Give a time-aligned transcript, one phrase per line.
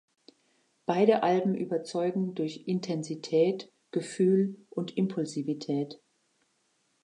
[0.87, 6.01] Beide Alben überzeugen durch Intensität, Gefühl und Impulsivität.